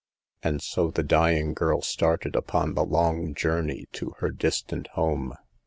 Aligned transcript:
And 0.41 0.63
so 0.63 0.89
the 0.89 1.03
dying 1.03 1.53
girl 1.53 1.83
started 1.83 2.33
uppn 2.33 2.73
the 2.73 2.83
long 2.83 3.35
journey 3.35 3.85
to 3.91 4.15
her 4.17 4.31
distant 4.31 4.87
home. 4.93 5.35